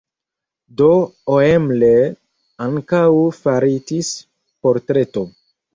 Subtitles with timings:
[0.79, 0.87] De
[1.33, 2.15] Oemler
[2.69, 3.05] ankaŭ
[3.45, 4.15] faritis
[4.67, 5.31] portreto.